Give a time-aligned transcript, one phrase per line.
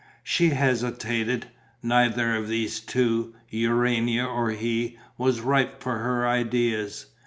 [0.23, 1.45] She hesitated.
[1.83, 7.05] Neither of these two, Urania or he, was ripe for her ideas.